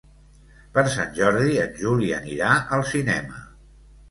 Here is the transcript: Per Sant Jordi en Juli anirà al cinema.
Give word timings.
Per 0.77 0.83
Sant 0.93 1.13
Jordi 1.19 1.59
en 1.65 1.75
Juli 1.83 2.09
anirà 2.21 2.55
al 2.79 2.85
cinema. 2.95 3.45